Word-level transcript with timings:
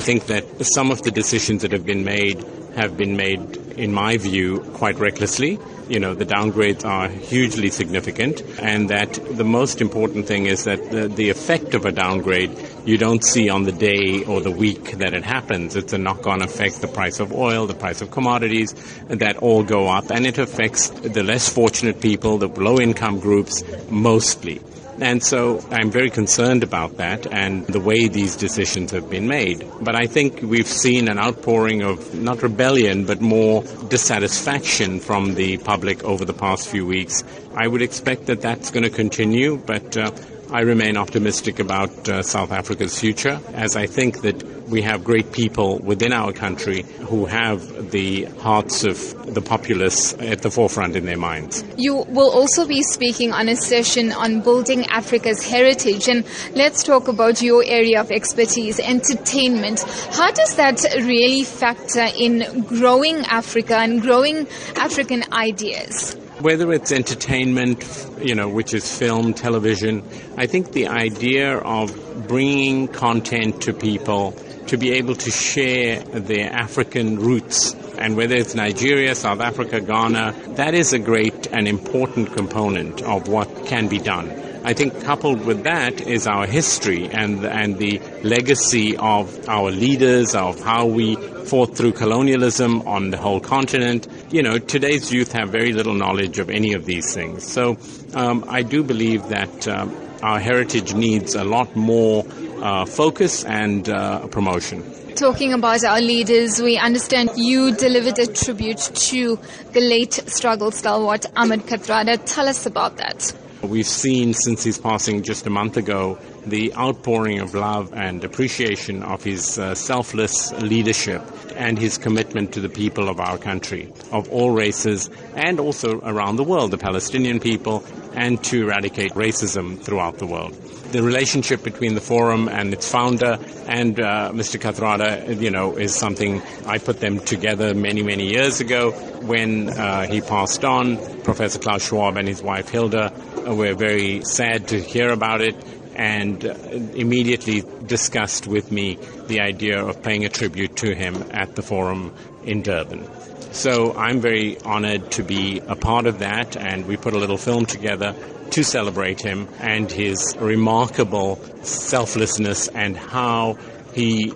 I 0.00 0.02
think 0.02 0.28
that 0.28 0.64
some 0.64 0.90
of 0.90 1.02
the 1.02 1.10
decisions 1.10 1.60
that 1.60 1.72
have 1.72 1.84
been 1.84 2.04
made 2.04 2.42
have 2.74 2.96
been 2.96 3.18
made, 3.18 3.58
in 3.76 3.92
my 3.92 4.16
view, 4.16 4.60
quite 4.72 4.98
recklessly. 4.98 5.58
You 5.90 6.00
know, 6.00 6.14
the 6.14 6.24
downgrades 6.24 6.86
are 6.86 7.06
hugely 7.06 7.68
significant, 7.68 8.40
and 8.58 8.88
that 8.88 9.12
the 9.36 9.44
most 9.44 9.82
important 9.82 10.26
thing 10.26 10.46
is 10.46 10.64
that 10.64 10.90
the, 10.90 11.06
the 11.08 11.28
effect 11.28 11.74
of 11.74 11.84
a 11.84 11.92
downgrade 11.92 12.50
you 12.86 12.96
don't 12.96 13.22
see 13.22 13.50
on 13.50 13.64
the 13.64 13.72
day 13.72 14.24
or 14.24 14.40
the 14.40 14.50
week 14.50 14.92
that 14.92 15.12
it 15.12 15.22
happens. 15.22 15.76
It's 15.76 15.92
a 15.92 15.98
knock 15.98 16.26
on 16.26 16.40
effect, 16.40 16.80
the 16.80 16.88
price 16.88 17.20
of 17.20 17.30
oil, 17.34 17.66
the 17.66 17.74
price 17.74 18.00
of 18.00 18.10
commodities, 18.10 18.72
that 19.08 19.36
all 19.36 19.62
go 19.62 19.86
up, 19.86 20.10
and 20.10 20.26
it 20.26 20.38
affects 20.38 20.88
the 20.88 21.22
less 21.22 21.46
fortunate 21.46 22.00
people, 22.00 22.38
the 22.38 22.48
low 22.48 22.80
income 22.80 23.20
groups 23.20 23.62
mostly. 23.90 24.62
And 25.00 25.22
so 25.24 25.64
I'm 25.70 25.90
very 25.90 26.10
concerned 26.10 26.62
about 26.62 26.98
that 26.98 27.26
and 27.32 27.66
the 27.66 27.80
way 27.80 28.06
these 28.08 28.36
decisions 28.36 28.90
have 28.90 29.08
been 29.08 29.26
made. 29.26 29.66
But 29.80 29.94
I 29.94 30.06
think 30.06 30.42
we've 30.42 30.68
seen 30.68 31.08
an 31.08 31.18
outpouring 31.18 31.82
of 31.82 32.14
not 32.14 32.42
rebellion, 32.42 33.06
but 33.06 33.22
more 33.22 33.62
dissatisfaction 33.88 35.00
from 35.00 35.34
the 35.36 35.56
public 35.56 36.04
over 36.04 36.26
the 36.26 36.34
past 36.34 36.68
few 36.68 36.84
weeks. 36.86 37.24
I 37.54 37.66
would 37.66 37.80
expect 37.80 38.26
that 38.26 38.42
that's 38.42 38.70
going 38.70 38.84
to 38.84 38.90
continue, 38.90 39.56
but 39.56 39.96
uh, 39.96 40.10
I 40.52 40.62
remain 40.62 40.96
optimistic 40.96 41.60
about 41.60 42.08
uh, 42.08 42.22
South 42.22 42.50
Africa's 42.50 42.98
future, 42.98 43.40
as 43.54 43.76
I 43.76 43.86
think 43.86 44.22
that 44.22 44.42
we 44.68 44.82
have 44.82 45.04
great 45.04 45.30
people 45.30 45.78
within 45.78 46.12
our 46.12 46.32
country 46.32 46.82
who 47.06 47.26
have 47.26 47.92
the 47.92 48.24
hearts 48.40 48.82
of 48.82 49.32
the 49.32 49.40
populace 49.40 50.12
at 50.14 50.42
the 50.42 50.50
forefront 50.50 50.96
in 50.96 51.04
their 51.04 51.16
minds. 51.16 51.64
You 51.76 52.04
will 52.08 52.30
also 52.30 52.66
be 52.66 52.82
speaking 52.82 53.32
on 53.32 53.48
a 53.48 53.54
session 53.54 54.10
on 54.10 54.40
building 54.40 54.86
Africa's 54.86 55.40
heritage. 55.48 56.08
And 56.08 56.24
let's 56.56 56.82
talk 56.82 57.06
about 57.06 57.40
your 57.42 57.62
area 57.64 58.00
of 58.00 58.10
expertise, 58.10 58.80
entertainment. 58.80 59.82
How 60.12 60.32
does 60.32 60.56
that 60.56 60.82
really 60.96 61.44
factor 61.44 62.08
in 62.18 62.62
growing 62.62 63.18
Africa 63.26 63.76
and 63.76 64.02
growing 64.02 64.48
African 64.76 65.22
ideas? 65.32 66.16
Whether 66.40 66.72
it's 66.72 66.90
entertainment, 66.90 67.84
you 68.20 68.34
know, 68.34 68.48
which 68.48 68.72
is 68.72 68.98
film, 68.98 69.34
television, 69.34 70.02
I 70.36 70.46
think 70.46 70.72
the 70.72 70.88
idea 70.88 71.58
of 71.58 72.28
bringing 72.28 72.88
content 72.88 73.62
to 73.62 73.74
people 73.74 74.32
to 74.68 74.76
be 74.76 74.92
able 74.92 75.14
to 75.16 75.30
share 75.30 76.00
their 76.00 76.50
African 76.52 77.18
roots, 77.18 77.74
and 77.98 78.16
whether 78.16 78.36
it's 78.36 78.54
Nigeria, 78.54 79.14
South 79.14 79.40
Africa, 79.40 79.80
Ghana, 79.80 80.34
that 80.54 80.74
is 80.74 80.92
a 80.92 80.98
great 80.98 81.48
and 81.48 81.68
important 81.68 82.32
component 82.32 83.02
of 83.02 83.28
what 83.28 83.66
can 83.66 83.88
be 83.88 83.98
done. 83.98 84.49
I 84.62 84.74
think 84.74 85.02
coupled 85.02 85.46
with 85.46 85.64
that 85.64 86.02
is 86.02 86.26
our 86.26 86.46
history 86.46 87.08
and 87.08 87.44
and 87.44 87.78
the 87.78 87.98
legacy 88.22 88.96
of 88.96 89.48
our 89.48 89.70
leaders 89.70 90.34
of 90.34 90.62
how 90.62 90.84
we 90.86 91.16
fought 91.16 91.76
through 91.76 91.92
colonialism 91.92 92.82
on 92.86 93.10
the 93.10 93.16
whole 93.16 93.40
continent. 93.40 94.06
You 94.30 94.42
know, 94.42 94.58
today's 94.58 95.10
youth 95.10 95.32
have 95.32 95.48
very 95.48 95.72
little 95.72 95.94
knowledge 95.94 96.38
of 96.38 96.50
any 96.50 96.74
of 96.74 96.84
these 96.84 97.14
things. 97.14 97.50
So 97.50 97.78
um, 98.14 98.44
I 98.48 98.62
do 98.62 98.82
believe 98.82 99.28
that 99.30 99.66
um, 99.66 99.96
our 100.22 100.38
heritage 100.38 100.94
needs 100.94 101.34
a 101.34 101.44
lot 101.44 101.74
more 101.74 102.26
uh, 102.62 102.84
focus 102.84 103.44
and 103.44 103.88
uh, 103.88 104.26
promotion. 104.26 104.84
Talking 105.14 105.52
about 105.54 105.84
our 105.84 106.00
leaders, 106.00 106.60
we 106.60 106.76
understand 106.76 107.30
you 107.36 107.74
delivered 107.74 108.18
a 108.18 108.26
tribute 108.26 108.78
to 108.78 109.38
the 109.72 109.80
late 109.80 110.14
struggle 110.26 110.70
stalwart 110.70 111.26
Ahmed 111.34 111.60
Kathrada. 111.60 112.20
Tell 112.24 112.46
us 112.46 112.66
about 112.66 112.98
that. 112.98 113.32
We've 113.62 113.86
seen 113.86 114.32
since 114.32 114.64
his 114.64 114.78
passing 114.78 115.22
just 115.22 115.46
a 115.46 115.50
month 115.50 115.76
ago 115.76 116.18
the 116.46 116.74
outpouring 116.74 117.40
of 117.40 117.54
love 117.54 117.92
and 117.92 118.24
appreciation 118.24 119.02
of 119.02 119.22
his 119.22 119.58
uh, 119.58 119.74
selfless 119.74 120.50
leadership 120.52 121.22
and 121.56 121.78
his 121.78 121.98
commitment 121.98 122.54
to 122.54 122.60
the 122.60 122.70
people 122.70 123.08
of 123.08 123.20
our 123.20 123.36
country, 123.36 123.92
of 124.12 124.30
all 124.30 124.50
races, 124.50 125.10
and 125.34 125.60
also 125.60 126.00
around 126.00 126.36
the 126.36 126.44
world, 126.44 126.70
the 126.70 126.78
Palestinian 126.78 127.38
people, 127.38 127.84
and 128.14 128.42
to 128.44 128.64
eradicate 128.64 129.12
racism 129.12 129.78
throughout 129.80 130.18
the 130.18 130.26
world. 130.26 130.52
The 130.92 131.02
relationship 131.02 131.62
between 131.62 131.94
the 131.94 132.00
forum 132.00 132.48
and 132.48 132.72
its 132.72 132.90
founder 132.90 133.38
and 133.68 134.00
uh, 134.00 134.32
Mr. 134.34 134.60
Kathrada, 134.60 135.40
you 135.40 135.50
know, 135.50 135.76
is 135.76 135.94
something 135.94 136.42
I 136.66 136.78
put 136.78 136.98
them 137.00 137.20
together 137.20 137.74
many, 137.74 138.02
many 138.02 138.28
years 138.28 138.60
ago 138.60 138.90
when 139.22 139.68
uh, 139.68 140.06
he 140.06 140.20
passed 140.20 140.64
on. 140.64 140.96
Professor 141.22 141.60
Klaus 141.60 141.86
Schwab 141.86 142.16
and 142.16 142.26
his 142.26 142.42
wife 142.42 142.68
Hilde 142.68 143.12
were 143.46 143.74
very 143.74 144.24
sad 144.24 144.68
to 144.68 144.80
hear 144.80 145.10
about 145.10 145.40
it 145.40 145.54
and 145.94 146.44
uh, 146.44 146.54
immediately 146.94 147.62
discussed 147.86 148.46
with 148.46 148.72
me 148.72 148.98
the 149.26 149.40
idea 149.40 149.84
of 149.84 150.02
paying 150.02 150.24
a 150.24 150.28
tribute 150.28 150.76
to 150.76 150.94
him 150.94 151.22
at 151.30 151.54
the 151.56 151.62
forum 151.62 152.14
in 152.44 152.62
Durban. 152.62 153.06
So 153.52 153.94
I'm 153.94 154.20
very 154.20 154.60
honored 154.60 155.10
to 155.12 155.24
be 155.24 155.60
a 155.66 155.74
part 155.74 156.06
of 156.06 156.20
that, 156.20 156.56
and 156.56 156.86
we 156.86 156.96
put 156.96 157.14
a 157.14 157.18
little 157.18 157.36
film 157.36 157.66
together 157.66 158.14
to 158.50 158.64
celebrate 158.64 159.20
him 159.20 159.48
and 159.58 159.90
his 159.90 160.36
remarkable 160.38 161.36
selflessness 161.62 162.68
and 162.68 162.96
how 162.96 163.58
he 163.92 164.32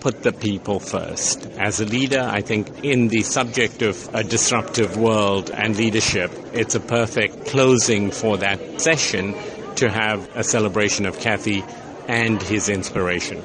put 0.00 0.22
the 0.22 0.32
people 0.32 0.78
first. 0.78 1.46
As 1.58 1.80
a 1.80 1.84
leader, 1.84 2.20
I 2.20 2.40
think 2.40 2.84
in 2.84 3.08
the 3.08 3.22
subject 3.22 3.82
of 3.82 4.08
a 4.14 4.22
disruptive 4.22 4.96
world 4.96 5.50
and 5.50 5.76
leadership, 5.76 6.30
it's 6.52 6.74
a 6.74 6.80
perfect 6.80 7.46
closing 7.46 8.10
for 8.10 8.36
that 8.38 8.80
session 8.80 9.34
to 9.76 9.90
have 9.90 10.28
a 10.36 10.44
celebration 10.44 11.06
of 11.06 11.18
Kathy 11.18 11.64
and 12.08 12.42
his 12.42 12.68
inspiration. 12.68 13.42